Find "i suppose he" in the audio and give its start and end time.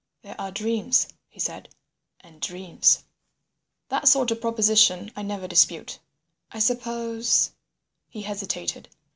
6.51-8.23